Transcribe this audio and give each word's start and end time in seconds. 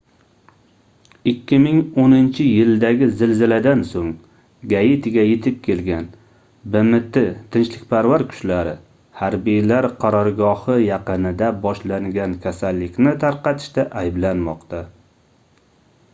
2010-yildagi 1.31 3.09
zilziladan 3.19 3.83
soʻng 3.89 4.07
gaitiga 4.71 5.25
yetib 5.27 5.59
kelgan 5.67 6.07
bmt 6.75 7.21
tinchlikparvar 7.57 8.25
kuchlari 8.31 8.73
harbiylar 9.21 9.89
qarorgohi 10.05 10.77
yaqinida 10.87 11.51
boshlangan 11.67 12.33
kasallikni 12.47 13.13
tarqatishda 13.25 13.85
ayblanmoqda 14.05 14.83